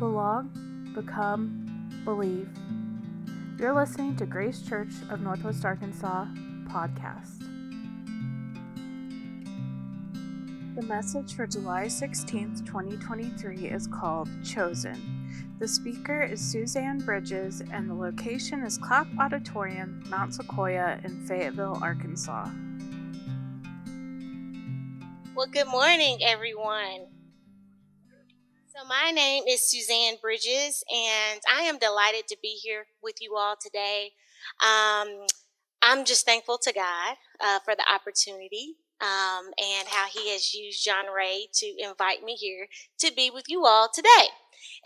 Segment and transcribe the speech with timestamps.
[0.00, 0.50] belong,
[0.94, 2.48] become, believe.
[3.58, 6.24] You're listening to Grace Church of Northwest Arkansas
[6.70, 7.40] podcast.
[10.74, 15.28] The message for July 16th, 2023 is called Chosen.
[15.58, 21.78] The speaker is Suzanne Bridges, and the location is Clapp Auditorium, Mount Sequoyah in Fayetteville,
[21.82, 22.48] Arkansas.
[25.34, 27.09] Well, good morning, everyone.
[28.80, 33.36] So, my name is Suzanne Bridges, and I am delighted to be here with you
[33.36, 34.12] all today.
[34.62, 35.26] Um,
[35.82, 40.84] I'm just thankful to God uh, for the opportunity um, and how He has used
[40.84, 42.68] John Ray to invite me here
[43.00, 44.28] to be with you all today.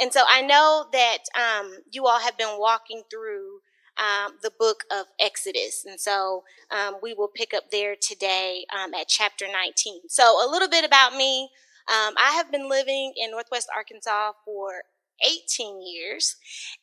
[0.01, 3.61] And so I know that um, you all have been walking through
[3.99, 5.85] um, the book of Exodus.
[5.89, 6.43] And so
[6.73, 10.09] um, we will pick up there today um, at chapter 19.
[10.09, 11.51] So, a little bit about me.
[11.89, 14.83] Um, I have been living in Northwest Arkansas for
[15.25, 16.37] 18 years,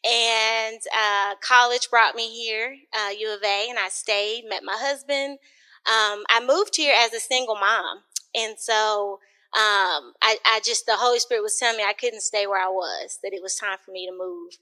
[0.05, 4.77] and uh, college brought me here, uh, U of A, and I stayed, met my
[4.77, 5.39] husband.
[5.85, 8.03] Um, I moved here as a single mom.
[8.35, 9.19] And so
[9.53, 12.69] um, I, I just, the Holy Spirit was telling me I couldn't stay where I
[12.69, 14.53] was, that it was time for me to move.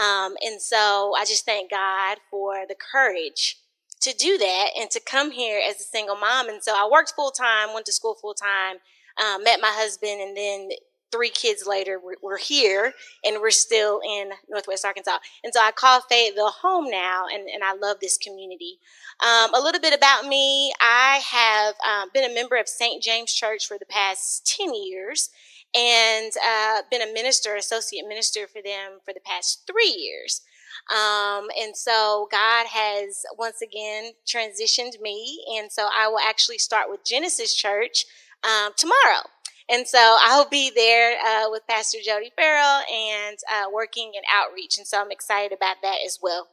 [0.00, 3.58] Um, and so I just thank God for the courage
[4.00, 6.48] to do that and to come here as a single mom.
[6.48, 8.76] And so I worked full time, went to school full time,
[9.22, 10.70] um, met my husband, and then
[11.10, 12.92] three kids later, we're, we're, here
[13.24, 15.18] and we're still in Northwest Arkansas.
[15.42, 18.78] And so I call Fayetteville home now, and, and I love this community.
[19.20, 23.02] Um, a little bit about me I have um, been a member of St.
[23.02, 25.30] James Church for the past 10 years
[25.74, 30.42] and uh, been a minister, associate minister for them for the past three years.
[30.90, 35.44] Um, and so God has once again transitioned me.
[35.58, 38.06] And so I will actually start with Genesis Church
[38.44, 39.22] um, tomorrow.
[39.70, 44.78] And so I'll be there uh, with Pastor Jody Farrell and uh, working in outreach.
[44.78, 46.48] And so I'm excited about that as well.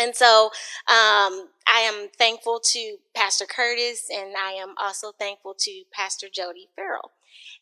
[0.00, 0.46] And so
[0.86, 6.68] um, I am thankful to Pastor Curtis, and I am also thankful to Pastor Jody
[6.76, 7.10] Farrell.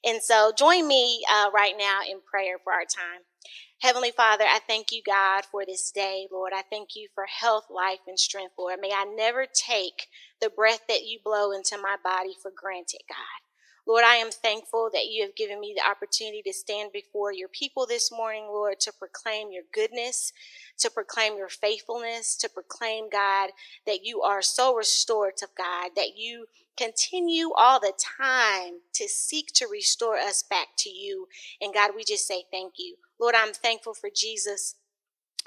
[0.05, 3.23] And so join me uh, right now in prayer for our time.
[3.83, 6.53] Heavenly Father, I thank you, God, for this day, Lord.
[6.55, 8.81] I thank you for health, life, and strength, Lord.
[8.81, 10.09] May I never take
[10.41, 13.46] the breath that you blow into my body for granted, God.
[13.87, 17.49] Lord, I am thankful that you have given me the opportunity to stand before your
[17.49, 20.33] people this morning, Lord, to proclaim your goodness,
[20.79, 23.51] to proclaim your faithfulness, to proclaim, God,
[23.87, 29.69] that you are so restorative, God, that you continue all the time to seek to
[29.71, 31.29] restore us back to you.
[31.61, 32.97] And God, we just say thank you.
[33.21, 34.75] Lord, I'm thankful for Jesus.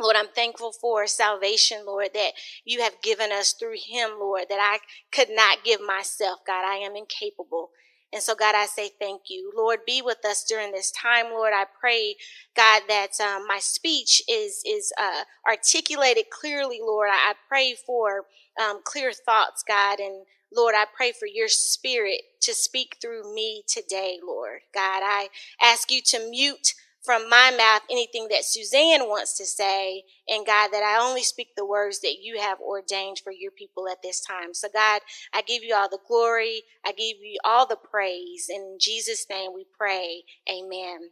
[0.02, 2.32] Lord, I'm thankful for salvation, Lord, that
[2.64, 4.80] you have given us through him, Lord, that I
[5.12, 6.40] could not give myself.
[6.48, 7.72] God, I am incapable.
[8.12, 9.52] And so, God, I say thank you.
[9.56, 11.28] Lord, be with us during this time.
[11.32, 12.16] Lord, I pray,
[12.56, 16.80] God, that um, my speech is is uh, articulated clearly.
[16.82, 18.26] Lord, I, pray for
[18.60, 20.26] um, clear thoughts, God, and
[20.56, 24.62] Lord, I pray for your spirit to speak through me today, Lord.
[24.74, 25.30] God, I
[25.62, 26.74] ask you to mute
[27.04, 30.04] from my mouth anything that Suzanne wants to say.
[30.28, 33.88] And God, that I only speak the words that you have ordained for your people
[33.88, 34.54] at this time.
[34.54, 35.02] So, God,
[35.34, 36.64] I give you all the glory.
[36.86, 38.48] I give you all the praise.
[38.50, 40.24] In Jesus' name we pray.
[40.50, 41.12] Amen.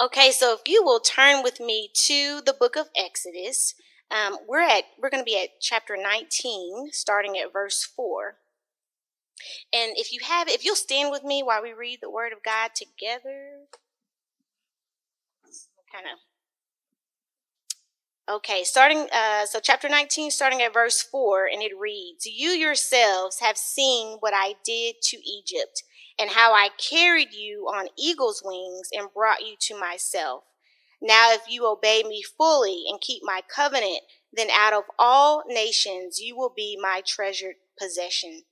[0.00, 3.74] Okay, so if you will turn with me to the book of Exodus,
[4.10, 8.36] um, we're at we're going to be at chapter 19, starting at verse 4.
[9.72, 12.42] And if you have, if you'll stand with me while we read the word of
[12.44, 13.66] God together
[15.94, 16.18] kind of.
[18.36, 23.40] Okay, starting, uh, so chapter 19, starting at verse 4, and it reads You yourselves
[23.40, 25.82] have seen what I did to Egypt,
[26.18, 30.44] and how I carried you on eagle's wings and brought you to myself.
[31.02, 34.00] Now, if you obey me fully and keep my covenant,
[34.32, 38.44] then out of all nations you will be my treasured possession.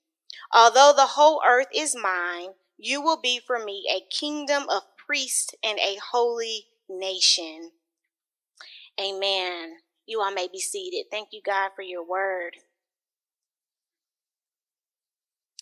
[0.52, 5.54] Although the whole earth is mine, you will be for me a kingdom of priests
[5.64, 6.66] and a holy
[6.98, 7.70] nation.
[9.00, 9.76] Amen.
[10.06, 11.06] You all may be seated.
[11.10, 12.52] Thank you, God, for your word.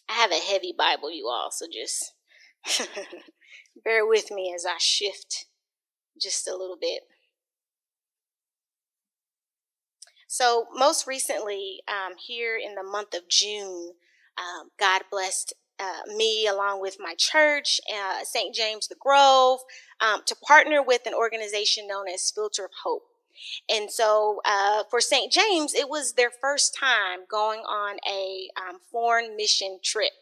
[0.09, 2.15] I have a heavy Bible, you all, so just
[3.85, 5.47] bear with me as I shift
[6.21, 7.03] just a little bit.
[10.27, 13.93] So, most recently, um, here in the month of June,
[14.39, 18.55] um, God blessed uh, me along with my church, uh, St.
[18.55, 19.61] James the Grove,
[20.01, 23.05] um, to partner with an organization known as Filter of Hope.
[23.69, 25.33] And so uh, for St.
[25.33, 30.13] James, it was their first time going on a um, foreign mission trip.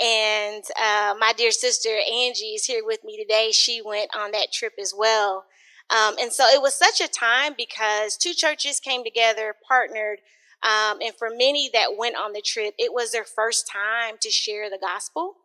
[0.00, 3.50] And uh, my dear sister Angie is here with me today.
[3.52, 5.44] She went on that trip as well.
[5.90, 10.20] Um, and so it was such a time because two churches came together, partnered,
[10.62, 14.30] um, and for many that went on the trip, it was their first time to
[14.30, 15.36] share the gospel.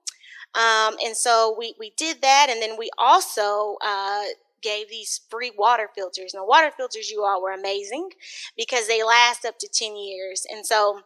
[0.53, 2.47] Um, and so we, we did that.
[2.49, 4.23] And then we also uh,
[4.61, 6.33] gave these free water filters.
[6.33, 8.09] Now, water filters, you all were amazing
[8.55, 10.45] because they last up to 10 years.
[10.49, 11.01] And so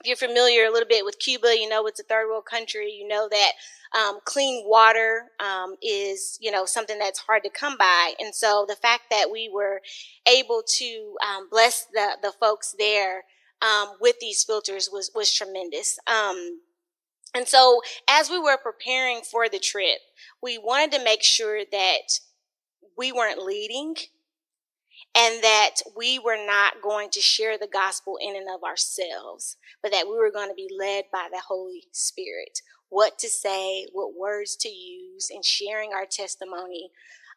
[0.00, 2.92] if you're familiar a little bit with Cuba, you know it's a third world country.
[2.92, 3.52] You know that
[3.96, 8.12] um, clean water um, is, you know, something that's hard to come by.
[8.20, 9.80] And so the fact that we were
[10.26, 13.24] able to um, bless the the folks there
[13.62, 15.98] um, with these filters was was tremendous.
[16.06, 16.60] Um,
[17.34, 19.98] and so as we were preparing for the trip,
[20.42, 22.20] we wanted to make sure that
[22.96, 23.94] we weren't leading
[25.14, 29.92] and that we were not going to share the gospel in and of ourselves, but
[29.92, 32.60] that we were going to be led by the Holy Spirit.
[32.88, 36.90] What to say, what words to use, and sharing our testimony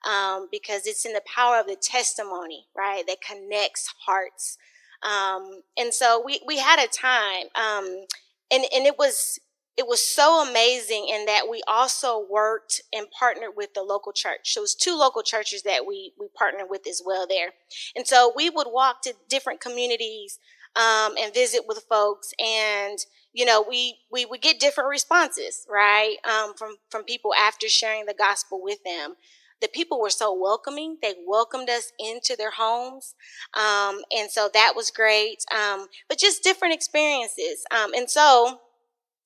[0.08, 4.58] um, because it's in the power of the testimony, right, that connects hearts.
[5.04, 8.06] Um, and so we, we had a time, um,
[8.52, 9.40] and, and it was
[9.78, 14.54] it was so amazing in that we also worked and partnered with the local church.
[14.54, 17.52] So it was two local churches that we we partnered with as well there.
[17.96, 20.38] And so we would walk to different communities
[20.76, 23.00] um, and visit with folks and
[23.34, 28.06] you know we we would get different responses right um, from from people after sharing
[28.06, 29.16] the gospel with them
[29.62, 30.98] the people were so welcoming.
[31.02, 33.16] They welcomed us into their homes
[33.54, 38.60] um, and so that was great um, but just different experiences um, and so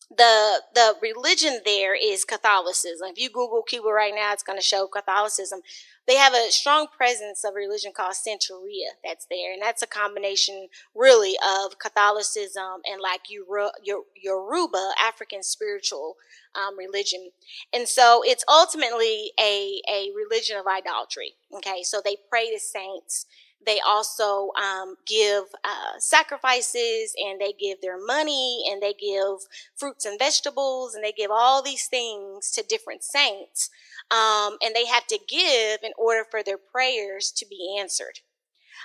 [0.10, 3.10] the the religion there is Catholicism.
[3.12, 5.62] If you Google Cuba right now, it's going to show Catholicism.
[6.06, 9.88] They have a strong presence of a religion called Santeria that's there, and that's a
[9.88, 16.18] combination really of Catholicism and like Yoruba African spiritual
[16.56, 17.30] um, religion.
[17.74, 21.34] And so it's ultimately a a religion of idolatry.
[21.56, 23.26] Okay, so they pray to saints
[23.66, 30.06] they also um, give uh, sacrifices and they give their money and they give fruits
[30.06, 33.70] and vegetables and they give all these things to different saints.
[34.12, 38.20] Um, and they have to give in order for their prayers to be answered.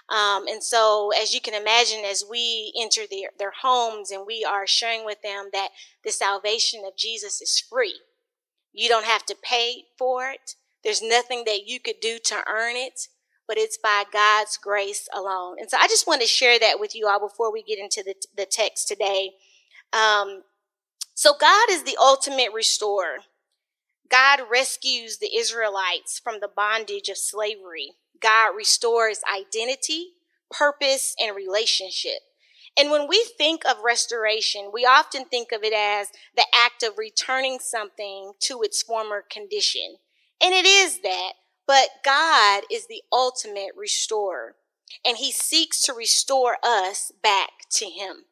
[0.09, 4.45] Um, and so, as you can imagine, as we enter their, their homes and we
[4.49, 5.69] are sharing with them that
[6.03, 8.01] the salvation of Jesus is free,
[8.73, 10.55] you don't have to pay for it.
[10.83, 13.09] There's nothing that you could do to earn it
[13.49, 15.57] but it's by God's grace alone.
[15.59, 18.05] And so I just want to share that with you all before we get into
[18.05, 19.31] the, the text today.
[19.93, 20.43] Um,
[21.15, 23.17] so God is the ultimate restorer.
[24.09, 27.93] God rescues the Israelites from the bondage of slavery.
[28.21, 30.11] God restores identity,
[30.51, 32.21] purpose, and relationship.
[32.79, 36.97] And when we think of restoration, we often think of it as the act of
[36.97, 39.97] returning something to its former condition.
[40.41, 41.33] And it is that,
[41.69, 44.57] but God is the ultimate restorer,
[45.05, 48.25] and He seeks to restore us back to Him.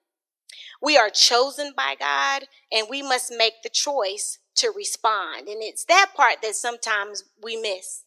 [0.82, 5.48] We are chosen by God, and we must make the choice to respond.
[5.48, 8.04] And it's that part that sometimes we miss.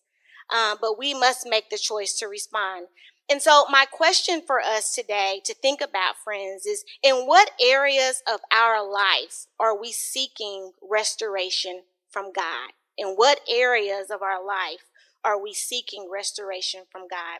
[0.49, 2.87] Um, but we must make the choice to respond.
[3.29, 8.23] And so, my question for us today to think about, friends, is in what areas
[8.27, 12.71] of our life are we seeking restoration from God?
[12.97, 14.88] In what areas of our life
[15.23, 17.39] are we seeking restoration from God?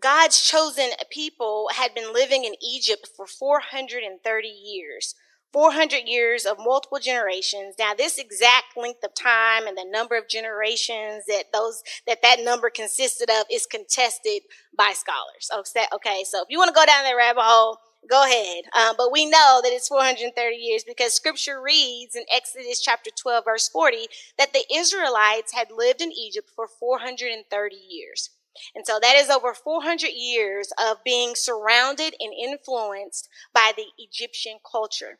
[0.00, 5.14] God's chosen people had been living in Egypt for 430 years.
[5.52, 7.74] 400 years of multiple generations.
[7.78, 12.40] Now, this exact length of time and the number of generations that those that that
[12.40, 14.42] number consisted of is contested
[14.76, 15.50] by scholars.
[15.94, 18.64] Okay, so if you want to go down that rabbit hole, go ahead.
[18.76, 23.44] Um, but we know that it's 430 years because scripture reads in Exodus chapter 12,
[23.44, 24.06] verse 40,
[24.38, 28.30] that the Israelites had lived in Egypt for 430 years.
[28.74, 34.58] And so that is over 400 years of being surrounded and influenced by the Egyptian
[34.70, 35.18] culture.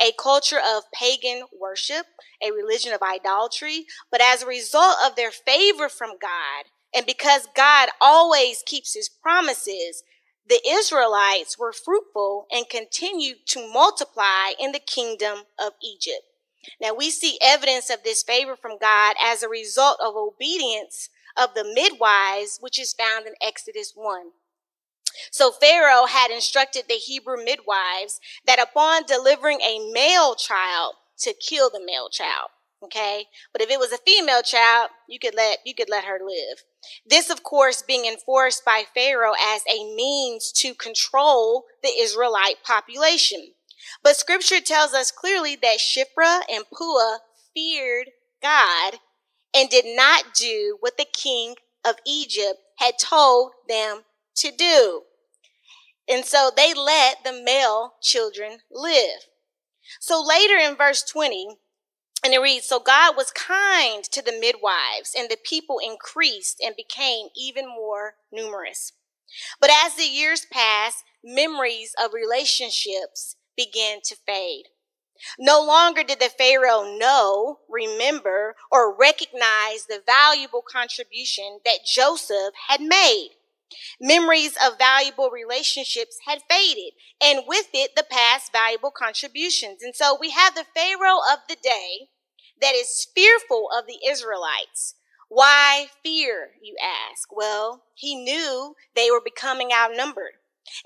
[0.00, 2.06] A culture of pagan worship,
[2.42, 7.46] a religion of idolatry, but as a result of their favor from God, and because
[7.54, 10.02] God always keeps his promises,
[10.48, 16.22] the Israelites were fruitful and continued to multiply in the kingdom of Egypt.
[16.80, 21.54] Now we see evidence of this favor from God as a result of obedience of
[21.54, 24.30] the midwives, which is found in Exodus 1.
[25.30, 31.70] So Pharaoh had instructed the Hebrew midwives that upon delivering a male child to kill
[31.70, 32.50] the male child.
[32.82, 33.26] Okay.
[33.52, 36.62] But if it was a female child, you could let, you could let her live.
[37.04, 43.52] This, of course, being enforced by Pharaoh as a means to control the Israelite population.
[44.02, 47.18] But scripture tells us clearly that Shiphrah and Puah
[47.54, 48.10] feared
[48.42, 48.94] God
[49.54, 54.02] and did not do what the king of Egypt had told them
[54.36, 55.02] to do.
[56.08, 59.26] And so they let the male children live.
[60.00, 61.56] So later in verse 20,
[62.26, 66.74] and it reads, So God was kind to the midwives, and the people increased and
[66.74, 68.92] became even more numerous.
[69.60, 74.64] But as the years passed, memories of relationships began to fade.
[75.38, 82.80] No longer did the Pharaoh know, remember, or recognize the valuable contribution that Joseph had
[82.80, 83.36] made.
[84.00, 89.80] Memories of valuable relationships had faded, and with it, the past valuable contributions.
[89.84, 92.08] And so we have the Pharaoh of the day
[92.60, 94.94] that is fearful of the Israelites.
[95.28, 97.34] Why fear, you ask?
[97.34, 100.34] Well, he knew they were becoming outnumbered,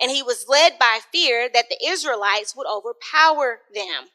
[0.00, 4.08] and he was led by fear that the Israelites would overpower them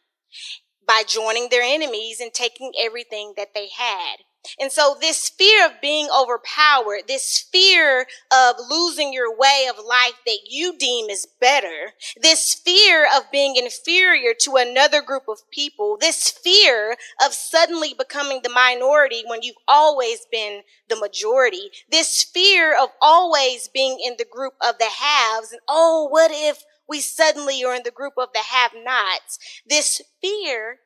[0.85, 4.17] by joining their enemies and taking everything that they had.
[4.59, 10.19] And so this fear of being overpowered, this fear of losing your way of life
[10.25, 15.97] that you deem is better, this fear of being inferior to another group of people,
[15.99, 22.75] this fear of suddenly becoming the minority when you've always been the majority, this fear
[22.81, 27.63] of always being in the group of the haves, and oh, what if we suddenly
[27.63, 29.39] are in the group of the have nots?
[29.67, 30.79] This fear,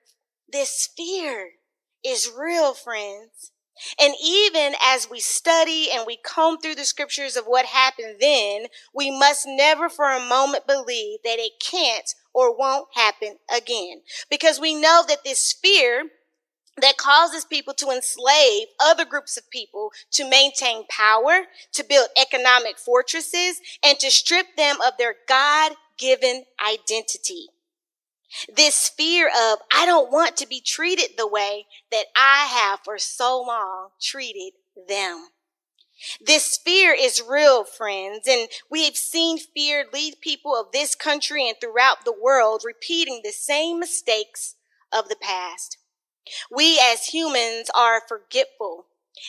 [0.52, 1.52] this fear
[2.04, 3.52] is real, friends.
[4.00, 8.66] And even as we study and we comb through the scriptures of what happened then,
[8.94, 14.02] we must never for a moment believe that it can't or won't happen again.
[14.30, 16.10] Because we know that this fear
[16.82, 22.78] that causes people to enslave other groups of people to maintain power, to build economic
[22.78, 27.48] fortresses, and to strip them of their God given identity.
[28.56, 32.98] This fear of, I don't want to be treated the way that I have for
[32.98, 34.54] so long treated
[34.88, 35.30] them.
[36.22, 41.48] This fear is real, friends, and we have seen fear lead people of this country
[41.48, 44.56] and throughout the world repeating the same mistakes
[44.94, 45.78] of the past.
[46.50, 48.86] We as humans are forgetful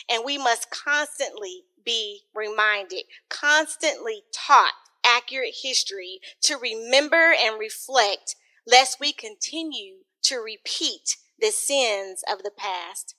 [0.09, 8.99] and we must constantly be reminded, constantly taught accurate history to remember and reflect lest
[8.99, 13.15] we continue to repeat the sins of the past.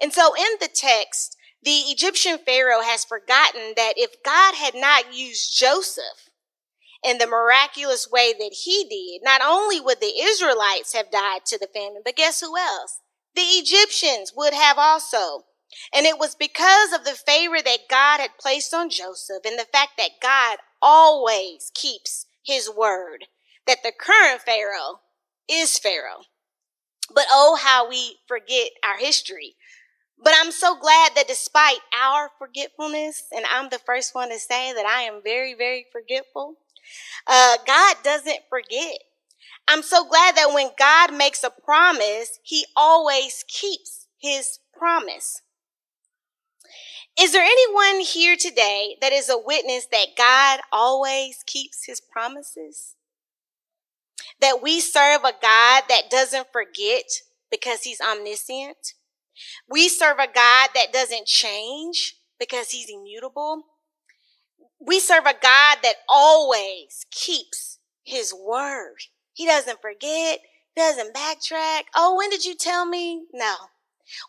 [0.00, 5.14] And so in the text, the Egyptian Pharaoh has forgotten that if God had not
[5.14, 6.30] used Joseph
[7.04, 11.58] in the miraculous way that he did, not only would the Israelites have died to
[11.58, 13.00] the famine, but guess who else?
[13.34, 15.44] The Egyptians would have also.
[15.94, 19.68] And it was because of the favor that God had placed on Joseph and the
[19.72, 23.26] fact that God always keeps his word
[23.66, 25.00] that the current Pharaoh
[25.48, 26.22] is Pharaoh.
[27.12, 29.56] But oh, how we forget our history.
[30.22, 34.72] But I'm so glad that despite our forgetfulness, and I'm the first one to say
[34.72, 36.56] that I am very, very forgetful,
[37.26, 38.98] uh, God doesn't forget.
[39.66, 45.42] I'm so glad that when God makes a promise, he always keeps his promise.
[47.18, 52.96] Is there anyone here today that is a witness that God always keeps his promises?
[54.40, 57.04] That we serve a God that doesn't forget
[57.50, 58.94] because he's omniscient.
[59.68, 63.64] We serve a God that doesn't change because he's immutable.
[64.80, 68.96] We serve a God that always keeps his word.
[69.34, 70.40] He doesn't forget,
[70.76, 71.82] doesn't backtrack.
[71.94, 73.24] Oh, when did you tell me?
[73.32, 73.54] No.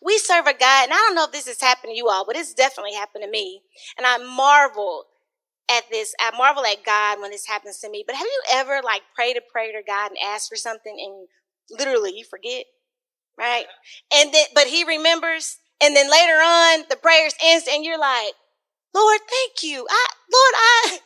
[0.01, 2.25] We serve a God, and I don't know if this has happened to you all,
[2.25, 3.62] but it's definitely happened to me.
[3.98, 5.06] And I marvel
[5.77, 6.13] at this.
[6.19, 8.03] I marvel at God when this happens to me.
[8.05, 11.27] But have you ever like prayed a prayer to God and asked for something and
[11.79, 12.65] literally you forget?
[13.37, 13.65] Right?
[14.13, 15.57] And then, but he remembers.
[15.83, 18.33] And then later on, the prayer's ends and you're like,
[18.93, 19.87] Lord, thank you.
[19.89, 20.99] I, Lord, I,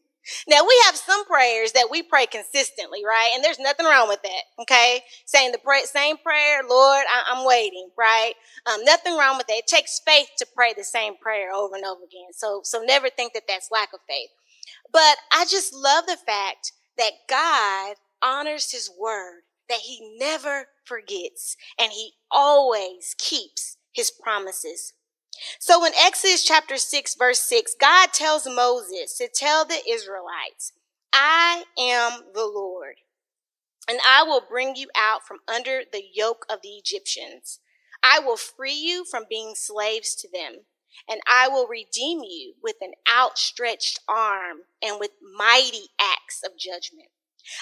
[0.48, 3.32] Now we have some prayers that we pray consistently, right?
[3.34, 4.62] And there's nothing wrong with that.
[4.62, 5.00] Okay.
[5.26, 8.34] Saying the pray, same prayer, Lord, I, am waiting, right?
[8.66, 9.58] Um, nothing wrong with that.
[9.58, 12.32] It takes faith to pray the same prayer over and over again.
[12.32, 14.30] So, so never think that that's lack of faith.
[14.92, 21.56] But I just love the fact that God honors his word, that he never forgets
[21.78, 24.92] and he always keeps his promises.
[25.60, 30.72] So in Exodus chapter 6, verse 6, God tells Moses to tell the Israelites,
[31.12, 32.96] I am the Lord,
[33.88, 37.60] and I will bring you out from under the yoke of the Egyptians.
[38.02, 40.64] I will free you from being slaves to them,
[41.08, 47.08] and I will redeem you with an outstretched arm and with mighty acts of judgment.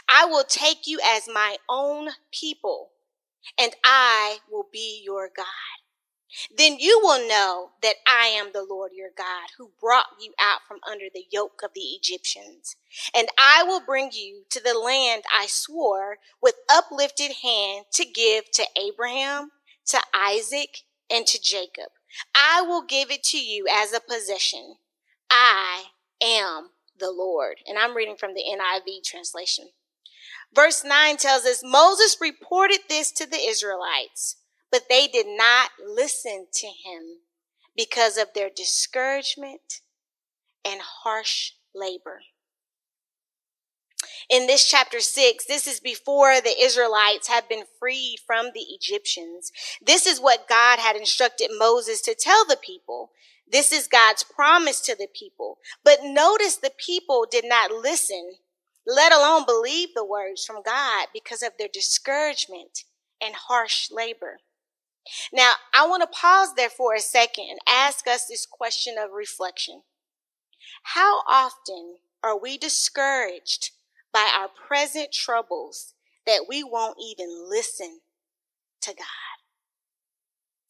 [0.08, 2.90] I will take you as my own people,
[3.58, 5.83] and I will be your God.
[6.56, 10.60] Then you will know that I am the Lord your God who brought you out
[10.66, 12.76] from under the yoke of the Egyptians.
[13.14, 18.50] And I will bring you to the land I swore with uplifted hand to give
[18.52, 19.50] to Abraham,
[19.86, 21.90] to Isaac, and to Jacob.
[22.34, 24.76] I will give it to you as a possession.
[25.30, 25.84] I
[26.22, 27.56] am the Lord.
[27.66, 29.68] And I'm reading from the NIV translation.
[30.54, 34.36] Verse 9 tells us Moses reported this to the Israelites,
[34.74, 37.20] but they did not listen to him
[37.76, 39.82] because of their discouragement
[40.64, 42.22] and harsh labor.
[44.28, 49.52] In this chapter 6, this is before the Israelites have been freed from the Egyptians.
[49.80, 53.12] This is what God had instructed Moses to tell the people.
[53.46, 55.58] This is God's promise to the people.
[55.84, 58.32] But notice the people did not listen,
[58.84, 62.82] let alone believe the words from God because of their discouragement
[63.22, 64.38] and harsh labor.
[65.32, 69.12] Now, I want to pause there for a second and ask us this question of
[69.12, 69.82] reflection.
[70.82, 73.70] How often are we discouraged
[74.12, 75.94] by our present troubles
[76.26, 78.00] that we won't even listen
[78.82, 79.34] to God?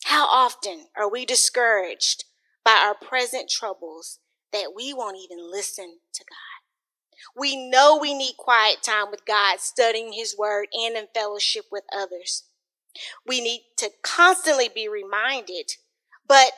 [0.04, 2.24] How often are we discouraged
[2.64, 4.18] by our present troubles
[4.52, 6.54] that we won't even listen to God?
[7.36, 11.84] We know we need quiet time with God, studying His Word and in fellowship with
[11.92, 12.44] others.
[13.26, 15.72] We need to constantly be reminded,
[16.26, 16.52] but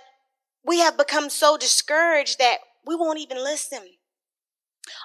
[0.65, 3.81] we have become so discouraged that we won't even listen.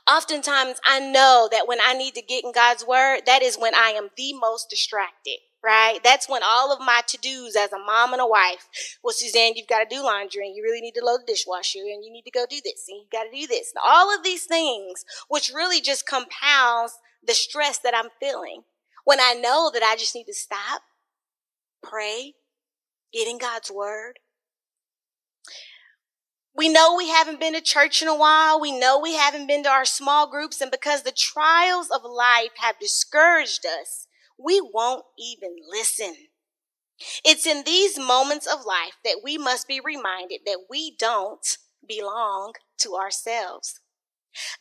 [0.07, 3.73] Oftentimes, I know that when I need to get in God's word, that is when
[3.73, 5.99] I am the most distracted, right?
[6.03, 8.67] That's when all of my to dos as a mom and a wife,
[9.03, 11.79] well, Suzanne, you've got to do laundry and you really need to load the dishwasher
[11.79, 13.73] and you need to go do this and you've got to do this.
[13.73, 16.93] And all of these things, which really just compounds
[17.25, 18.63] the stress that I'm feeling
[19.03, 20.81] when I know that I just need to stop,
[21.81, 22.33] pray,
[23.13, 24.19] get in God's word,
[26.55, 28.59] we know we haven't been to church in a while.
[28.59, 30.59] We know we haven't been to our small groups.
[30.59, 36.13] And because the trials of life have discouraged us, we won't even listen.
[37.23, 42.53] It's in these moments of life that we must be reminded that we don't belong
[42.79, 43.79] to ourselves.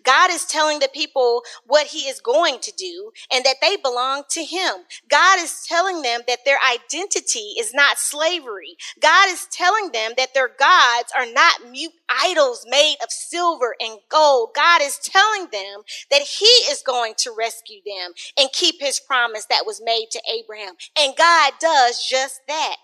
[0.03, 4.25] God is telling the people what he is going to do and that they belong
[4.31, 4.75] to him.
[5.09, 8.77] God is telling them that their identity is not slavery.
[9.01, 13.99] God is telling them that their gods are not mute idols made of silver and
[14.09, 14.51] gold.
[14.55, 19.47] God is telling them that he is going to rescue them and keep his promise
[19.47, 20.75] that was made to Abraham.
[20.99, 22.77] And God does just that.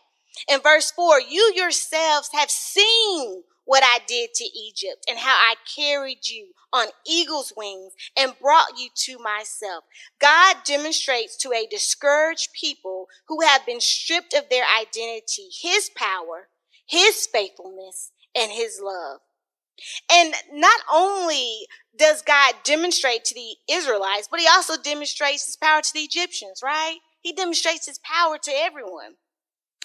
[0.49, 5.55] In verse 4, you yourselves have seen what I did to Egypt and how I
[5.75, 9.85] carried you on eagle's wings and brought you to myself.
[10.21, 16.49] God demonstrates to a discouraged people who have been stripped of their identity, his power,
[16.87, 19.21] his faithfulness, and his love.
[20.11, 25.83] And not only does God demonstrate to the Israelites, but he also demonstrates his power
[25.83, 26.99] to the Egyptians, right?
[27.21, 29.17] He demonstrates his power to everyone.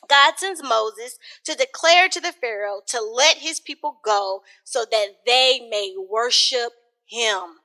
[0.08, 5.08] God sends Moses to declare to the Pharaoh to let his people go so that
[5.26, 6.72] they may worship
[7.12, 7.58] him.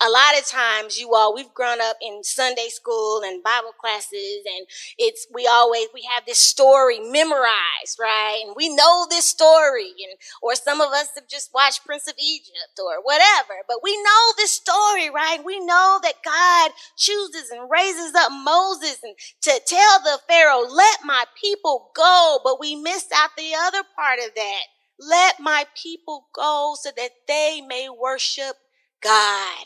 [0.00, 4.40] A lot of times, you all, we've grown up in Sunday school and Bible classes,
[4.46, 8.42] and it's, we always, we have this story memorized, right?
[8.46, 12.14] And we know this story, and, or some of us have just watched Prince of
[12.18, 15.44] Egypt or whatever, but we know this story, right?
[15.44, 21.00] We know that God chooses and raises up Moses and to tell the Pharaoh, let
[21.04, 24.62] my people go, but we missed out the other part of that.
[24.98, 28.54] Let my people go so that they may worship
[29.02, 29.64] God.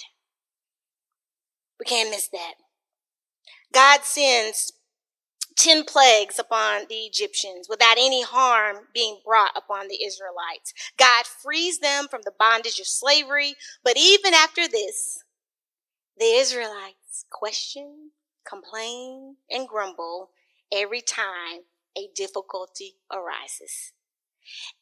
[1.78, 2.54] We can't miss that.
[3.72, 4.72] God sends
[5.56, 10.72] 10 plagues upon the Egyptians without any harm being brought upon the Israelites.
[10.98, 15.22] God frees them from the bondage of slavery, but even after this,
[16.18, 18.10] the Israelites question,
[18.46, 20.30] complain, and grumble
[20.72, 21.62] every time
[21.96, 23.92] a difficulty arises.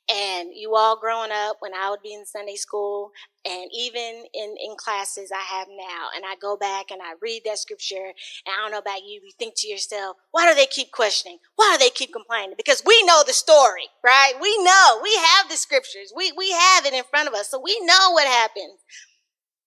[0.08, 3.10] And you all growing up when I would be in Sunday school
[3.46, 7.42] and even in, in classes I have now, and I go back and I read
[7.44, 8.12] that scripture,
[8.46, 11.38] and I don't know about you, you think to yourself, why do they keep questioning?
[11.56, 12.54] Why do they keep complaining?
[12.56, 14.32] Because we know the story, right?
[14.40, 15.00] We know.
[15.02, 16.12] We have the scriptures.
[16.14, 18.80] We, we have it in front of us, so we know what happens.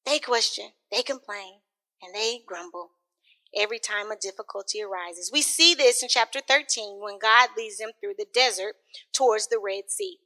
[0.06, 1.60] They question, they complain,
[2.02, 2.92] and they grumble
[3.58, 5.32] every time a difficulty arises.
[5.32, 8.76] We see this in chapter 13 when God leads them through the desert
[9.14, 10.18] towards the Red Sea.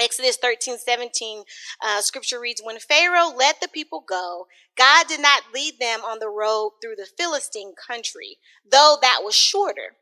[0.00, 1.44] Exodus 13, 17,
[1.84, 6.18] uh, scripture reads, When Pharaoh let the people go, God did not lead them on
[6.18, 8.38] the road through the Philistine country,
[8.68, 9.96] though that was shorter.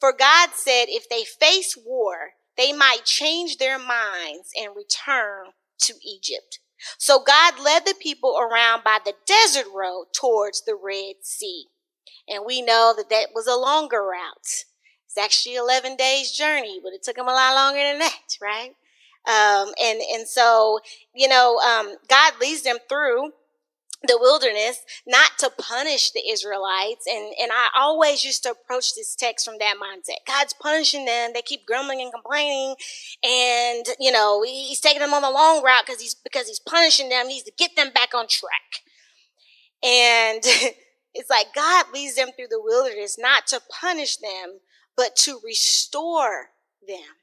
[0.00, 5.94] For God said if they face war, they might change their minds and return to
[6.04, 6.58] Egypt.
[6.98, 11.66] So God led the people around by the desert road towards the Red Sea.
[12.28, 14.64] And we know that that was a longer route.
[15.06, 18.70] It's actually 11 days journey, but it took them a lot longer than that, right?
[19.26, 20.80] Um, and, and so,
[21.14, 23.30] you know, um, God leads them through
[24.06, 27.06] the wilderness, not to punish the Israelites.
[27.08, 30.26] And, and I always used to approach this text from that mindset.
[30.26, 31.32] God's punishing them.
[31.34, 32.76] They keep grumbling and complaining.
[33.22, 37.08] And, you know, he's taking them on the long route because he's, because he's punishing
[37.08, 37.26] them.
[37.28, 38.82] He needs to get them back on track.
[39.82, 40.42] And
[41.14, 44.60] it's like God leads them through the wilderness, not to punish them,
[44.96, 46.50] but to restore
[46.86, 47.14] them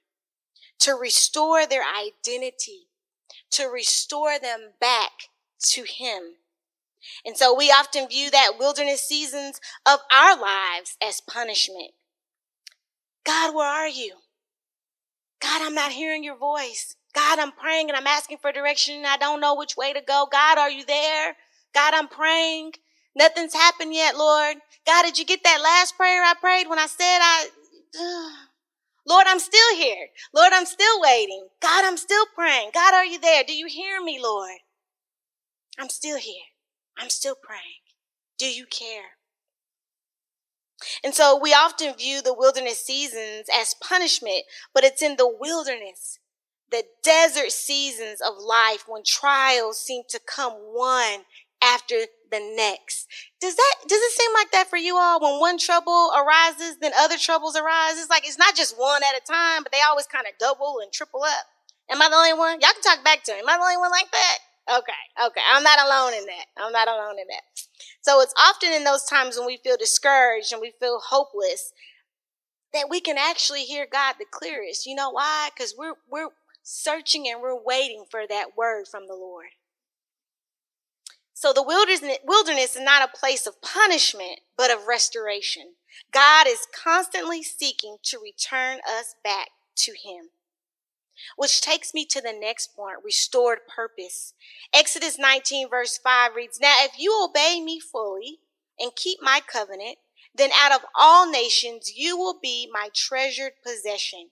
[0.82, 2.88] to restore their identity,
[3.52, 5.12] to restore them back
[5.60, 6.38] to Him.
[7.26, 11.92] And so we often view that wilderness seasons of our lives as punishment.
[13.26, 14.16] God, where are you?
[15.42, 16.96] God, I'm not hearing your voice.
[17.14, 20.02] God, I'm praying and I'm asking for direction and I don't know which way to
[20.02, 20.28] go.
[20.32, 21.36] God, are you there?
[21.74, 22.74] God, I'm praying.
[23.16, 24.58] Nothing's happened yet, Lord.
[24.86, 27.48] God, did you get that last prayer I prayed when I said I,
[29.08, 30.08] Lord, I'm still here.
[30.34, 31.48] Lord, I'm still waiting.
[31.62, 32.72] God, I'm still praying.
[32.74, 33.44] God, are you there?
[33.44, 34.60] Do you hear me, Lord?
[35.80, 36.44] I'm still here.
[36.98, 37.82] I'm still praying.
[38.38, 39.18] Do you care?
[41.04, 46.20] And so we often view the wilderness seasons as punishment, but it's in the wilderness,
[46.72, 51.26] the desert seasons of life when trials seem to come one
[51.62, 51.96] after
[52.32, 53.08] the next.
[53.40, 55.20] Does that does it seem like that for you all?
[55.22, 58.00] When one trouble arises, then other troubles arise.
[58.00, 60.80] It's like it's not just one at a time, but they always kind of double
[60.82, 61.46] and triple up.
[61.90, 62.60] Am I the only one?
[62.62, 63.40] Y'all can talk back to me.
[63.40, 64.38] Am I the only one like that?
[64.70, 65.42] Okay, okay.
[65.52, 66.46] I'm not alone in that.
[66.58, 67.44] I'm not alone in that.
[68.02, 71.74] So it's often in those times when we feel discouraged and we feel hopeless
[72.74, 74.86] that we can actually hear God the clearest.
[74.86, 75.50] You know why?
[75.54, 76.30] Because we're we're
[76.64, 79.48] searching and we're waiting for that word from the Lord.
[81.34, 85.74] So the wilderness is not a place of punishment, but of restoration.
[86.12, 89.48] God is constantly seeking to return us back
[89.78, 90.30] to Him.
[91.36, 94.34] Which takes me to the next point, restored purpose.
[94.74, 98.40] Exodus 19 verse 5 reads, Now if you obey me fully
[98.80, 99.98] and keep my covenant,
[100.34, 104.30] then out of all nations you will be my treasured possession.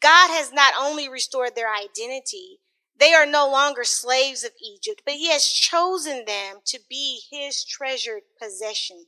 [0.00, 2.60] God has not only restored their identity,
[2.98, 7.64] they are no longer slaves of Egypt, but he has chosen them to be his
[7.64, 9.06] treasured possession.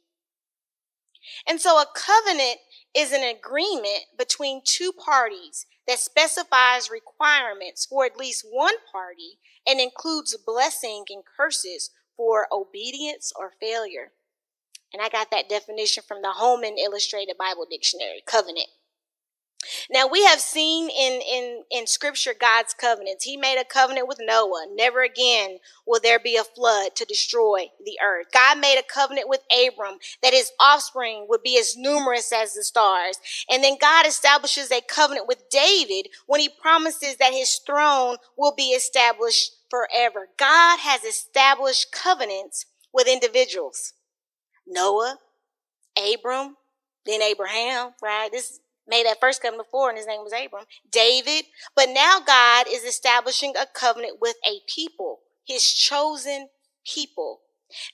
[1.47, 2.59] And so a covenant
[2.95, 9.81] is an agreement between two parties that specifies requirements for at least one party and
[9.81, 14.13] includes blessing and curses for obedience or failure.
[14.93, 18.69] And I got that definition from the Holman Illustrated Bible Dictionary, covenant.
[19.91, 23.25] Now we have seen in, in, in scripture God's covenants.
[23.25, 24.67] He made a covenant with Noah.
[24.75, 28.27] Never again will there be a flood to destroy the earth.
[28.33, 32.65] God made a covenant with Abram that his offspring would be as numerous as the
[32.65, 33.19] stars.
[33.51, 38.55] And then God establishes a covenant with David when he promises that his throne will
[38.55, 40.29] be established forever.
[40.39, 43.93] God has established covenants with individuals.
[44.67, 45.19] Noah,
[45.97, 46.57] Abram,
[47.07, 48.31] then Abraham, right?
[48.33, 51.47] This made that first covenant before, and his name was Abram, David.
[51.75, 56.49] But now God is establishing a covenant with a people, his chosen
[56.87, 57.41] people.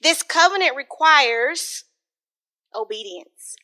[0.02, 1.84] This covenant requires
[2.74, 3.56] obedience.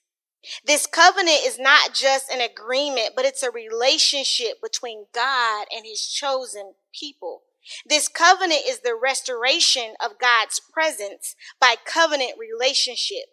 [0.65, 6.07] This covenant is not just an agreement, but it's a relationship between God and his
[6.07, 7.43] chosen people.
[7.85, 13.27] This covenant is the restoration of God's presence by covenant relationship.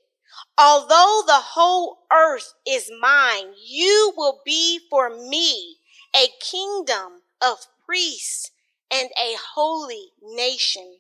[0.57, 5.77] Although the whole earth is mine, you will be for me
[6.15, 8.51] a kingdom of priests
[8.91, 10.97] and a holy nation.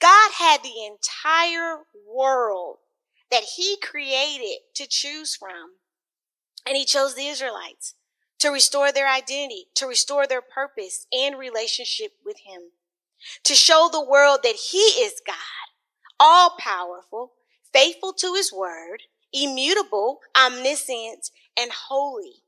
[0.00, 2.78] God had the entire world
[3.30, 5.72] that he created to choose from.
[6.66, 7.94] And he chose the Israelites
[8.38, 12.72] to restore their identity, to restore their purpose and relationship with him,
[13.44, 15.36] to show the world that he is God,
[16.20, 17.32] all powerful,
[17.74, 22.44] faithful to his word, immutable, omniscient, and holy.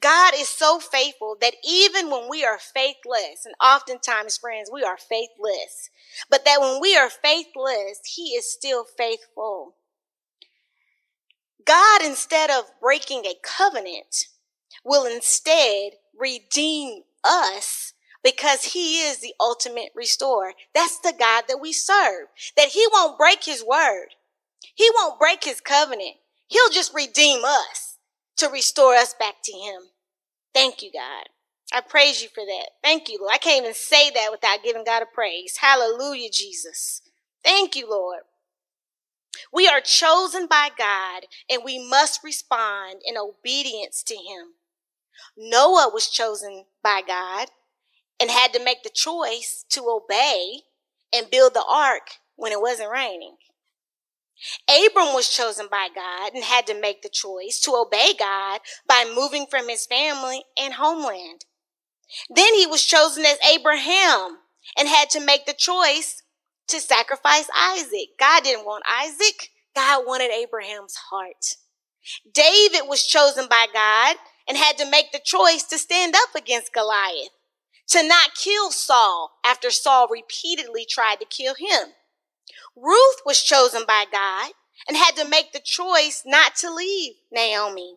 [0.00, 4.96] God is so faithful that even when we are faithless, and oftentimes, friends, we are
[4.96, 5.90] faithless,
[6.30, 9.74] but that when we are faithless, He is still faithful.
[11.64, 14.26] God, instead of breaking a covenant,
[14.84, 17.92] will instead redeem us
[18.26, 20.52] because he is the ultimate restorer.
[20.74, 24.08] That's the God that we serve, that he won't break his word.
[24.74, 26.16] He won't break his covenant.
[26.48, 27.98] He'll just redeem us
[28.38, 29.80] to restore us back to him.
[30.52, 31.28] Thank you, God.
[31.72, 32.70] I praise you for that.
[32.82, 33.30] Thank you, Lord.
[33.32, 35.58] I can't even say that without giving God a praise.
[35.58, 37.02] Hallelujah, Jesus.
[37.44, 38.22] Thank you, Lord.
[39.52, 44.54] We are chosen by God and we must respond in obedience to him.
[45.36, 47.50] Noah was chosen by God
[48.20, 50.60] and had to make the choice to obey
[51.14, 53.36] and build the ark when it wasn't raining.
[54.68, 59.10] Abram was chosen by God and had to make the choice to obey God by
[59.14, 61.46] moving from his family and homeland.
[62.28, 64.38] Then he was chosen as Abraham
[64.78, 66.22] and had to make the choice
[66.68, 68.10] to sacrifice Isaac.
[68.18, 69.50] God didn't want Isaac.
[69.74, 71.56] God wanted Abraham's heart.
[72.32, 74.16] David was chosen by God
[74.48, 77.30] and had to make the choice to stand up against Goliath,
[77.88, 81.90] to not kill Saul after Saul repeatedly tried to kill him.
[82.74, 84.52] Ruth was chosen by God
[84.88, 87.96] and had to make the choice not to leave Naomi.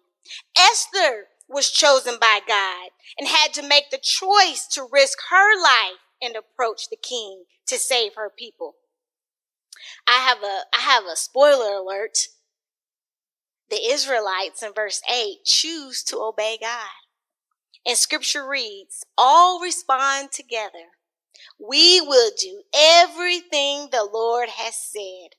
[0.58, 6.00] Esther was chosen by God and had to make the choice to risk her life
[6.22, 8.76] and approach the king to save her people.
[10.08, 12.28] I have a I have a spoiler alert.
[13.70, 16.90] The Israelites in verse 8 choose to obey God.
[17.86, 20.98] And scripture reads, all respond together.
[21.60, 25.36] We will do everything the Lord has said.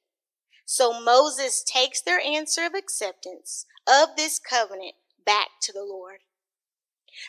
[0.65, 6.19] So Moses takes their answer of acceptance of this covenant back to the Lord.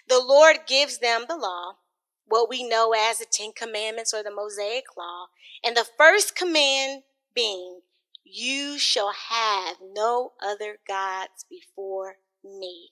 [0.07, 1.77] The Lord gives them the law,
[2.25, 5.27] what we know as the Ten Commandments or the Mosaic Law.
[5.63, 7.81] And the first command being,
[8.23, 12.91] You shall have no other gods before me.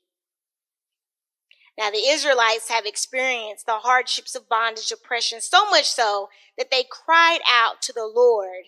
[1.79, 6.83] Now, the Israelites have experienced the hardships of bondage, oppression, so much so that they
[6.83, 8.65] cried out to the Lord,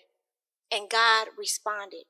[0.71, 2.06] and God responded.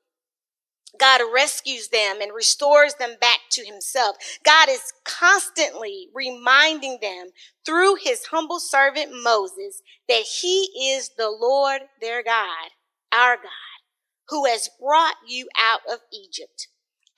[1.00, 4.16] God rescues them and restores them back to himself.
[4.44, 7.30] God is constantly reminding them
[7.66, 12.70] through his humble servant Moses that he is the Lord their God,
[13.12, 13.80] our God,
[14.28, 16.68] who has brought you out of Egypt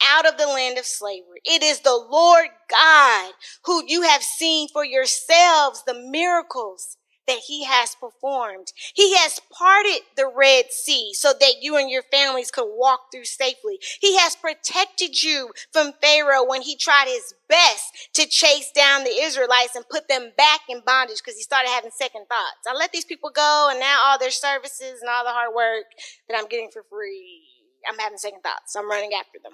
[0.03, 1.41] out of the land of slavery.
[1.45, 3.33] It is the Lord God
[3.65, 8.73] who you have seen for yourselves the miracles that he has performed.
[8.95, 13.25] He has parted the Red Sea so that you and your families could walk through
[13.25, 13.79] safely.
[14.01, 19.23] He has protected you from Pharaoh when he tried his best to chase down the
[19.23, 22.67] Israelites and put them back in bondage because he started having second thoughts.
[22.69, 25.87] I let these people go and now all their services and all the hard work
[26.29, 27.54] that I'm getting for free
[27.89, 28.77] I'm having second thoughts.
[28.77, 29.53] I'm running after them.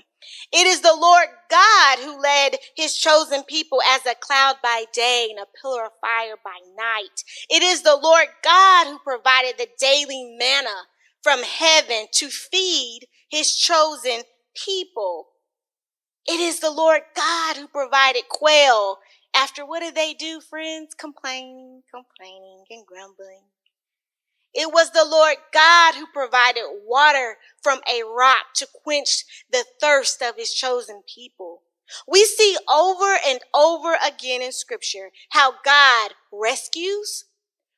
[0.52, 5.28] It is the Lord God who led his chosen people as a cloud by day
[5.30, 7.24] and a pillar of fire by night.
[7.48, 10.86] It is the Lord God who provided the daily manna
[11.22, 14.22] from heaven to feed his chosen
[14.54, 15.28] people.
[16.26, 18.98] It is the Lord God who provided quail
[19.34, 20.94] after what did they do, friends?
[20.94, 23.42] Complaining, complaining, and grumbling.
[24.54, 30.22] It was the Lord God who provided water from a rock to quench the thirst
[30.22, 31.62] of his chosen people.
[32.06, 37.24] We see over and over again in scripture how God rescues,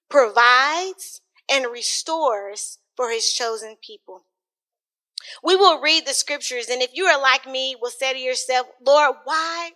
[0.08, 4.24] provides, and restores for his chosen people.
[5.42, 8.66] We will read the scriptures, and if you are like me, will say to yourself,
[8.84, 9.70] Lord, why?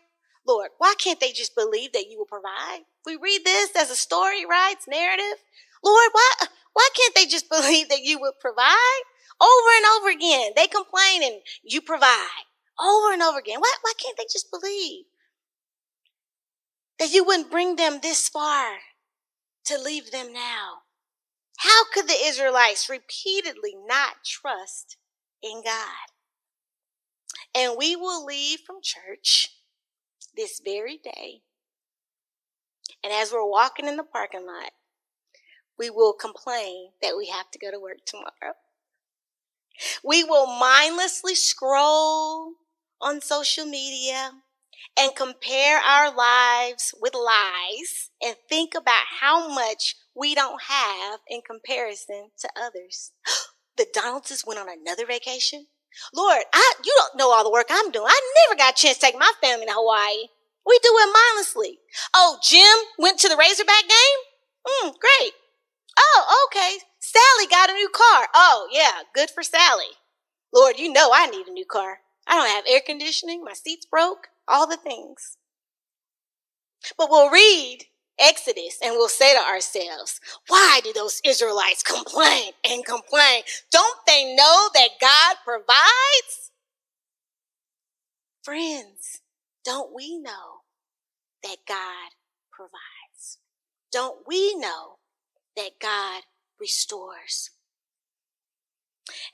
[0.47, 2.81] Lord, why can't they just believe that you will provide?
[3.05, 4.75] We read this as a story, right?
[4.77, 5.43] It's narrative.
[5.83, 6.33] Lord, why,
[6.77, 9.03] why can't they just believe that you would provide?
[9.41, 12.45] Over and over again, they complain and you provide.
[12.79, 13.61] Over and over again.
[13.61, 15.07] Why, why can't they just believe
[16.99, 18.77] that you wouldn't bring them this far
[19.65, 20.83] to leave them now?
[21.59, 24.99] How could the Israelites repeatedly not trust
[25.43, 26.11] in God?
[27.55, 29.49] And we will leave from church
[30.37, 31.41] this very day.
[33.03, 34.73] And as we're walking in the parking lot,
[35.79, 38.55] we will complain that we have to go to work tomorrow.
[40.03, 42.53] We will mindlessly scroll
[43.01, 44.33] on social media
[44.99, 51.41] and compare our lives with lies and think about how much we don't have in
[51.43, 53.13] comparison to others.
[53.77, 55.67] The Donaldsons went on another vacation.
[56.15, 58.07] Lord, I, you don't know all the work I'm doing.
[58.09, 60.29] I never got a chance to take my family to Hawaii.
[60.65, 61.81] We do it mindlessly.
[62.15, 64.19] Oh, Jim went to the Razorback game?
[64.67, 65.33] Hmm, great.
[65.99, 66.79] Oh, okay.
[67.01, 68.29] Sally got a new car.
[68.35, 69.97] Oh, yeah, good for Sally.
[70.53, 72.01] Lord, you know I need a new car.
[72.27, 73.45] I don't have air conditioning.
[73.45, 74.29] My seat's broke.
[74.49, 75.37] All the things.
[76.97, 77.85] But we'll read
[78.19, 83.43] Exodus and we'll say to ourselves, why do those Israelites complain and complain?
[83.71, 86.51] Don't they know that God provides?
[88.43, 89.21] Friends,
[89.65, 90.63] don't we know
[91.43, 92.11] that God
[92.53, 93.39] provides?
[93.93, 94.99] Don't we know
[95.57, 96.23] that God
[96.61, 97.51] restores?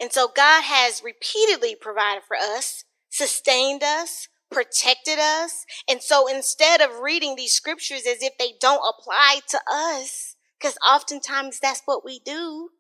[0.01, 5.65] And so God has repeatedly provided for us, sustained us, protected us.
[5.89, 10.77] And so instead of reading these scriptures as if they don't apply to us, because
[10.87, 12.71] oftentimes that's what we do,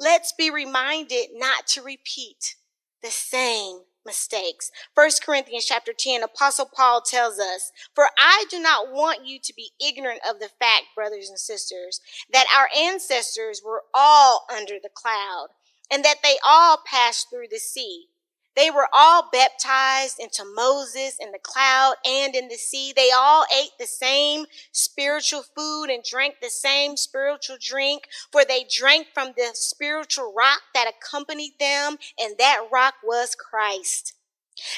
[0.00, 2.56] let's be reminded not to repeat
[3.02, 4.70] the same mistakes.
[4.94, 9.52] First Corinthians chapter 10, Apostle Paul tells us, For I do not want you to
[9.54, 12.00] be ignorant of the fact, brothers and sisters,
[12.32, 15.48] that our ancestors were all under the cloud,
[15.92, 18.06] and that they all passed through the sea
[18.58, 22.92] they were all baptized into Moses in the cloud and in the sea.
[22.94, 28.66] They all ate the same spiritual food and drank the same spiritual drink, for they
[28.68, 34.14] drank from the spiritual rock that accompanied them, and that rock was Christ.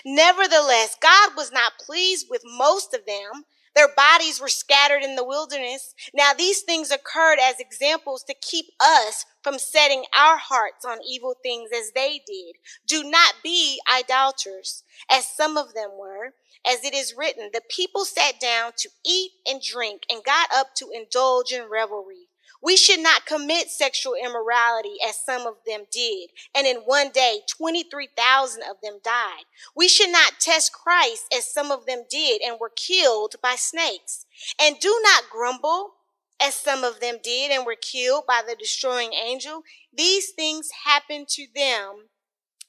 [0.05, 3.47] Nevertheless, God was not pleased with most of them
[3.81, 5.95] their bodies were scattered in the wilderness.
[6.13, 11.35] Now these things occurred as examples to keep us from setting our hearts on evil
[11.43, 12.57] things as they did.
[12.87, 16.35] Do not be idolaters, as some of them were.
[16.71, 20.75] As it is written, the people sat down to eat and drink and got up
[20.77, 22.29] to indulge in revelry.
[22.63, 26.31] We should not commit sexual immorality as some of them did.
[26.55, 29.45] And in one day, 23,000 of them died.
[29.75, 34.27] We should not test Christ as some of them did and were killed by snakes.
[34.61, 35.95] And do not grumble
[36.41, 39.63] as some of them did and were killed by the destroying angel.
[39.93, 42.09] These things happened to them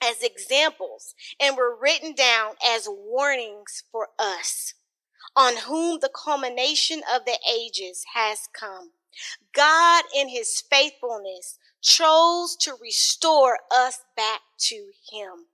[0.02, 4.74] as examples and were written down as warnings for us,
[5.36, 8.92] on whom the culmination of the ages has come.
[9.54, 15.48] God, in his faithfulness, chose to restore us back to him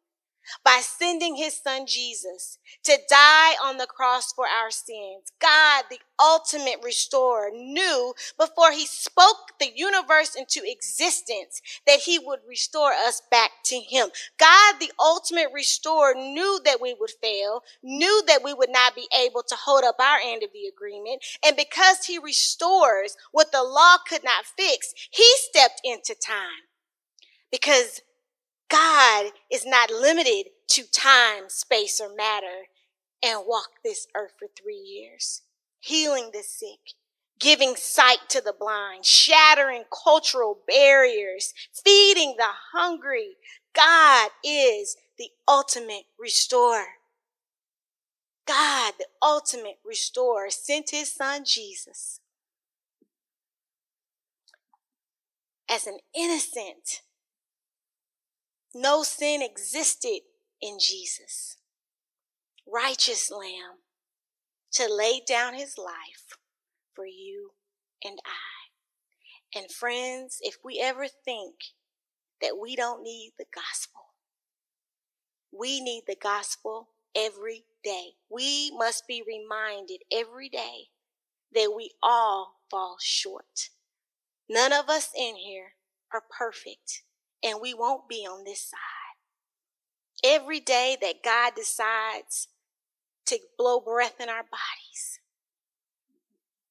[0.63, 5.31] by sending his son Jesus to die on the cross for our sins.
[5.39, 12.39] God, the ultimate restorer, knew before he spoke the universe into existence that he would
[12.47, 14.09] restore us back to him.
[14.37, 19.07] God, the ultimate restorer, knew that we would fail, knew that we would not be
[19.17, 21.23] able to hold up our end of the agreement.
[21.45, 26.67] And because he restores what the law could not fix, he stepped into time
[27.51, 28.01] because
[28.69, 32.67] God is not limited to time, space, or matter
[33.23, 35.41] and walked this earth for three years,
[35.79, 36.93] healing the sick,
[37.39, 41.53] giving sight to the blind, shattering cultural barriers,
[41.83, 43.37] feeding the hungry.
[43.73, 46.85] God is the ultimate restorer.
[48.45, 52.21] God, the ultimate restorer, sent his son Jesus
[55.69, 57.01] as an innocent
[58.73, 60.19] no sin existed
[60.61, 61.57] in Jesus.
[62.65, 63.79] Righteous Lamb
[64.73, 66.37] to lay down his life
[66.93, 67.51] for you
[68.03, 69.57] and I.
[69.57, 71.55] And friends, if we ever think
[72.41, 74.01] that we don't need the gospel,
[75.51, 78.11] we need the gospel every day.
[78.29, 80.89] We must be reminded every day
[81.53, 83.69] that we all fall short.
[84.49, 85.73] None of us in here
[86.13, 87.03] are perfect
[87.43, 88.79] and we won't be on this side.
[90.23, 92.47] Every day that God decides
[93.27, 95.19] to blow breath in our bodies,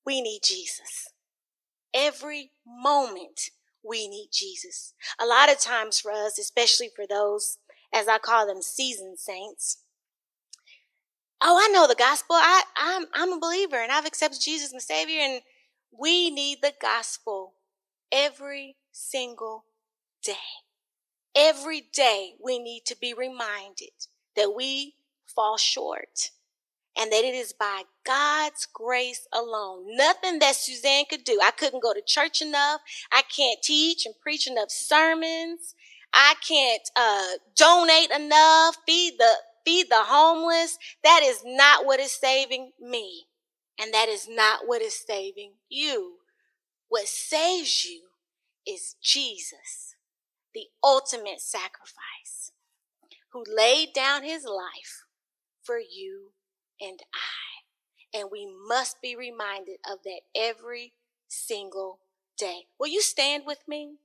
[0.04, 1.12] we need Jesus.
[1.94, 3.50] Every moment
[3.82, 4.94] we need Jesus.
[5.20, 7.58] A lot of times for us, especially for those,
[7.92, 9.78] as I call them, seasoned saints,
[11.40, 12.36] oh, I know the gospel.
[12.36, 15.40] I, I'm, I'm a believer and I've accepted Jesus and Savior and
[15.98, 17.54] we need the gospel
[18.12, 19.64] every single
[20.22, 20.34] day.
[21.34, 23.90] Every day we need to be reminded
[24.36, 24.94] that we
[25.26, 26.30] fall short
[26.98, 29.84] and that it is by God's grace alone.
[29.96, 31.38] Nothing that Suzanne could do.
[31.42, 32.80] I couldn't go to church enough.
[33.12, 35.74] I can't teach and preach enough sermons.
[36.14, 39.32] I can't uh, donate enough, feed the
[39.64, 40.78] feed the homeless.
[41.04, 43.26] That is not what is saving me.
[43.78, 46.14] And that is not what is saving you.
[46.88, 48.02] What saves you
[48.66, 49.95] is Jesus
[50.56, 52.50] the ultimate sacrifice,
[53.32, 55.04] who laid down his life
[55.62, 56.32] for you
[56.80, 58.18] and I.
[58.18, 60.94] And we must be reminded of that every
[61.28, 62.00] single
[62.38, 62.68] day.
[62.80, 63.96] Will you stand with me?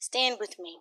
[0.00, 0.78] Stand with me.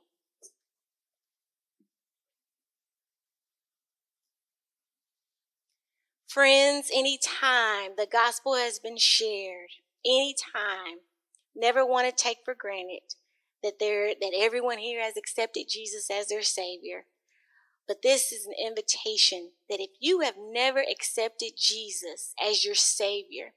[6.28, 9.70] Friends, anytime the gospel has been shared,
[10.04, 11.02] anytime,
[11.56, 13.02] never want to take for granted
[13.64, 17.06] that there that everyone here has accepted Jesus as their savior.
[17.88, 23.54] But this is an invitation that if you have never accepted Jesus as your savior,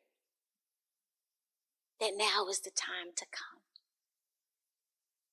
[2.00, 3.60] that now is the time to come.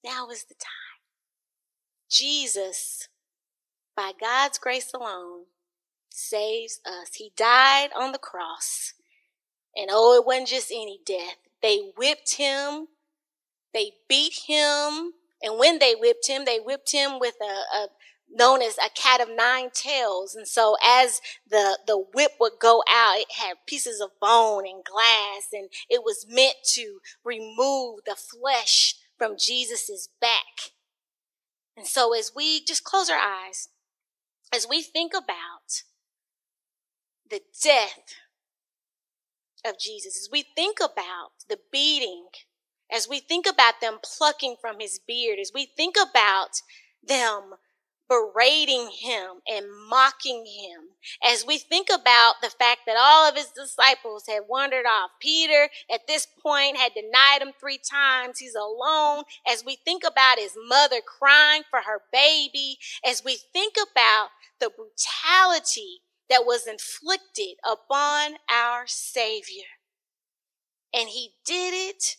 [0.03, 1.01] Now is the time.
[2.09, 3.07] Jesus,
[3.95, 5.45] by God's grace alone,
[6.09, 7.15] saves us.
[7.15, 8.93] He died on the cross.
[9.75, 11.37] And oh, it wasn't just any death.
[11.61, 12.87] They whipped him,
[13.73, 17.87] they beat him, and when they whipped him, they whipped him with a, a
[18.33, 20.35] known as a cat of nine tails.
[20.35, 24.83] And so as the, the whip would go out, it had pieces of bone and
[24.83, 30.71] glass, and it was meant to remove the flesh from Jesus's back.
[31.75, 33.69] And so as we just close our eyes,
[34.53, 35.83] as we think about
[37.29, 38.15] the death
[39.65, 42.27] of Jesus, as we think about the beating,
[42.91, 46.61] as we think about them plucking from his beard, as we think about
[47.05, 47.55] them
[48.11, 50.81] berating him and mocking him
[51.23, 55.11] as we think about the fact that all of his disciples had wandered off.
[55.21, 58.39] Peter, at this point, had denied him three times.
[58.39, 59.23] He's alone.
[59.47, 64.29] As we think about his mother crying for her baby, as we think about
[64.59, 69.63] the brutality that was inflicted upon our Savior.
[70.93, 72.17] And he did it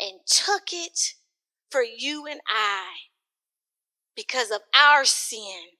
[0.00, 1.14] and took it
[1.70, 2.84] for you and I
[4.16, 5.76] because of our sin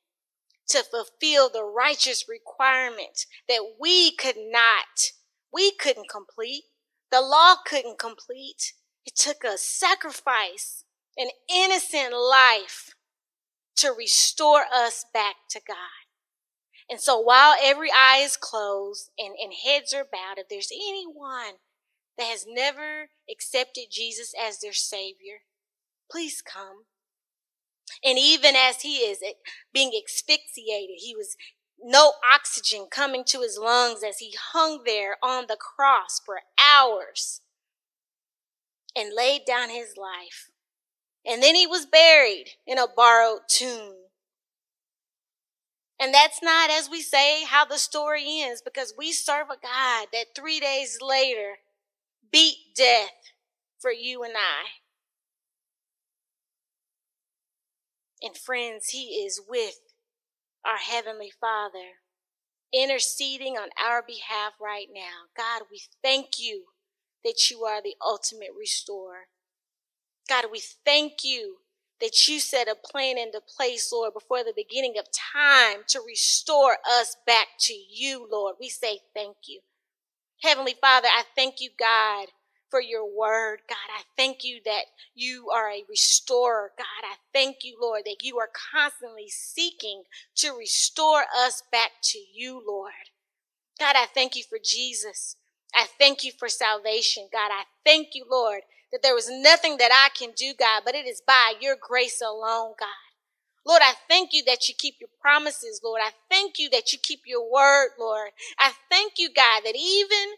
[0.68, 5.12] to fulfill the righteous requirement that we could not,
[5.52, 6.64] we couldn't complete.
[7.10, 8.74] The law couldn't complete.
[9.04, 10.84] It took a sacrifice,
[11.16, 12.94] an innocent life
[13.76, 15.76] to restore us back to God.
[16.88, 21.54] And so while every eye is closed and, and heads are bowed, if there's anyone
[22.20, 25.42] that has never accepted Jesus as their Savior,
[26.10, 26.84] please come.
[28.04, 29.20] And even as he is
[29.72, 31.36] being asphyxiated, he was
[31.82, 37.40] no oxygen coming to his lungs as he hung there on the cross for hours
[38.94, 40.50] and laid down his life.
[41.26, 43.94] And then he was buried in a borrowed tomb.
[45.98, 50.08] And that's not, as we say, how the story ends, because we serve a God
[50.12, 51.56] that three days later
[52.32, 53.10] beat death
[53.78, 54.66] for you and I.
[58.22, 59.80] And friends, He is with
[60.64, 61.98] our Heavenly Father,
[62.72, 65.28] interceding on our behalf right now.
[65.36, 66.64] God, we thank you
[67.24, 69.28] that you are the ultimate restorer.
[70.28, 71.56] God, we thank you
[72.00, 76.78] that you set a plan into place, Lord, before the beginning of time to restore
[76.88, 78.56] us back to you, Lord.
[78.58, 79.60] We say thank you.
[80.42, 82.28] Heavenly Father, I thank you, God,
[82.70, 83.60] for your word.
[83.68, 84.84] God, I thank you that
[85.14, 86.72] you are a restorer.
[86.78, 90.04] God, I thank you, Lord, that you are constantly seeking
[90.36, 92.92] to restore us back to you, Lord.
[93.78, 95.36] God, I thank you for Jesus.
[95.74, 97.28] I thank you for salvation.
[97.32, 98.62] God, I thank you, Lord,
[98.92, 102.22] that there was nothing that I can do, God, but it is by your grace
[102.22, 102.88] alone, God.
[103.66, 106.00] Lord, I thank you that you keep your promises, Lord.
[106.04, 108.30] I thank you that you keep your word, Lord.
[108.58, 110.34] I thank you, God, that even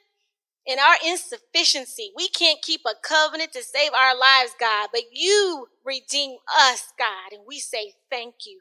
[0.67, 5.69] in our insufficiency, we can't keep a covenant to save our lives, God, but you
[5.85, 8.61] redeem us, God, and we say thank you.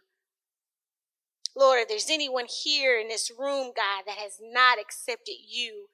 [1.55, 5.88] Lord, if there's anyone here in this room, God, that has not accepted you,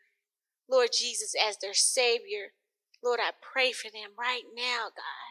[0.70, 2.53] Lord Jesus, as their Savior,
[3.03, 5.26] Lord, I pray for them right now, God.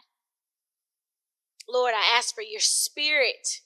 [1.69, 3.61] Lord, I ask for your Spirit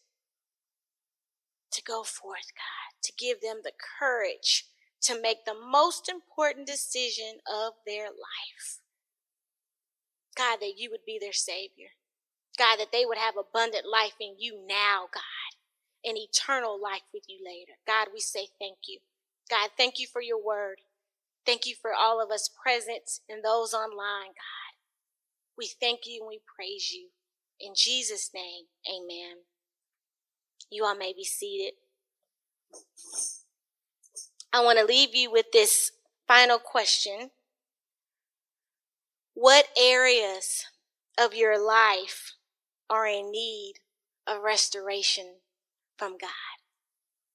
[1.72, 4.66] to go forth, God, to give them the courage
[5.02, 8.80] to make the most important decision of their life.
[10.36, 11.90] God, that you would be their Savior.
[12.58, 15.52] God, that they would have abundant life in you now, God,
[16.06, 17.74] and eternal life with you later.
[17.88, 19.00] God, we say thank you.
[19.50, 20.78] God, thank you for your word.
[21.46, 24.72] Thank you for all of us present and those online, God.
[25.58, 27.10] We thank you and we praise you.
[27.62, 29.44] In Jesus' name, amen.
[30.72, 31.74] You all may be seated.
[34.54, 35.92] I want to leave you with this
[36.28, 37.30] final question.
[39.34, 40.66] What areas
[41.20, 42.34] of your life
[42.90, 43.76] are in need
[44.28, 45.36] of restoration
[45.98, 46.30] from God?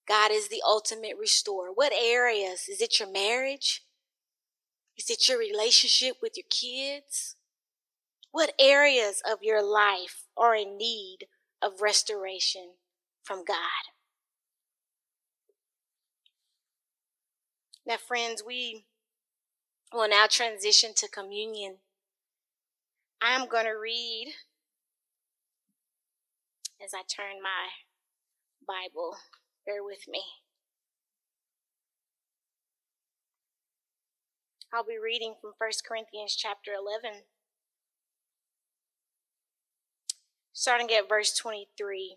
[0.08, 1.68] God is the ultimate restorer.
[1.74, 2.68] What areas?
[2.68, 3.82] Is it your marriage?
[4.96, 7.36] Is it your relationship with your kids?
[8.36, 11.20] What areas of your life are in need
[11.62, 12.72] of restoration
[13.24, 13.56] from God?
[17.86, 18.84] Now, friends, we
[19.90, 21.76] will now transition to communion.
[23.22, 24.34] I'm going to read
[26.84, 27.70] as I turn my
[28.68, 29.16] Bible.
[29.64, 30.20] Bear with me.
[34.74, 37.22] I'll be reading from 1 Corinthians chapter 11,
[40.56, 42.16] starting at verse 23.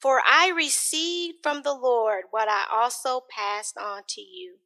[0.00, 4.56] For I received from the Lord what I also passed on to you.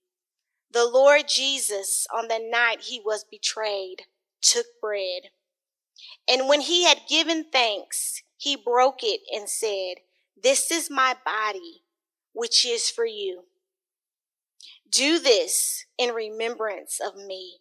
[0.72, 4.06] The Lord Jesus, on the night he was betrayed,
[4.40, 5.28] took bread.
[6.26, 9.96] And when he had given thanks, he broke it and said,
[10.42, 11.82] This is my body,
[12.32, 13.42] which is for you.
[14.90, 17.58] Do this in remembrance of me.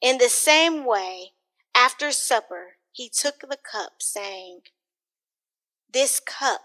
[0.00, 1.32] In the same way,
[1.78, 4.62] after supper, he took the cup, saying,
[5.92, 6.62] This cup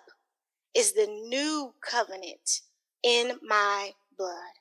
[0.74, 2.62] is the new covenant
[3.04, 4.58] in my blood.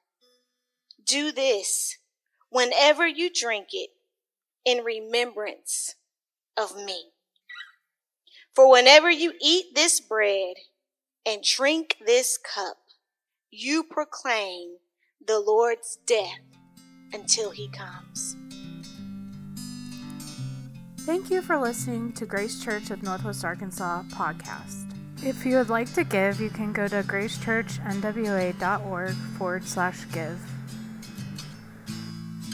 [1.02, 1.96] Do this
[2.50, 3.90] whenever you drink it
[4.66, 5.94] in remembrance
[6.54, 7.12] of me.
[8.54, 10.56] For whenever you eat this bread
[11.24, 12.76] and drink this cup,
[13.50, 14.76] you proclaim
[15.26, 16.40] the Lord's death
[17.14, 18.36] until he comes.
[21.04, 24.94] Thank you for listening to Grace Church of Northwest Arkansas podcast.
[25.24, 30.38] If you would like to give, you can go to gracechurchnwa.org forward slash give.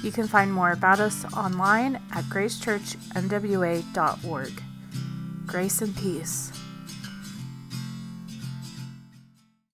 [0.03, 4.63] You can find more about us online at gracechurchnwa.org.
[5.47, 6.58] Grace and peace.